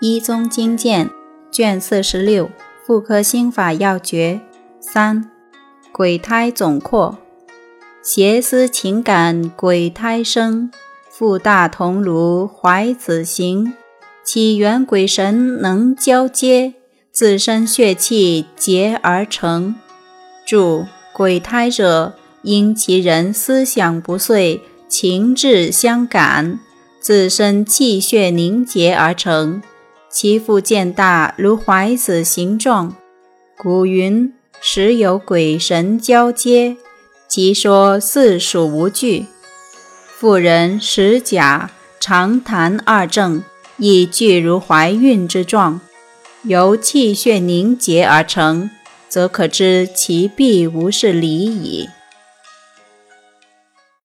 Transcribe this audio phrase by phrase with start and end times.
[0.00, 1.10] 一宗经鉴
[1.52, 2.50] 卷四十六
[2.86, 4.40] 妇科心法要诀。
[4.80, 5.30] 三
[5.92, 7.18] 鬼胎总括。
[8.02, 10.70] 邪思情感鬼胎生
[11.10, 13.74] 腹大同如怀子形
[14.24, 16.72] 起源鬼神能交接
[17.12, 19.74] 自身血气结而成。
[20.46, 26.58] 注鬼胎者因其人思想不遂情志相感
[27.00, 29.62] 自身气血凝结而成，
[30.10, 32.96] 其腹渐大如怀子形状。
[33.56, 36.76] 古云：“时有鬼神交接，
[37.28, 39.26] 其说四属无据。”
[40.18, 43.42] 妇人实假常谈二症，
[43.76, 45.80] 亦具如怀孕之状，
[46.42, 48.68] 由气血凝结而成，
[49.08, 51.88] 则可知其必无是理矣。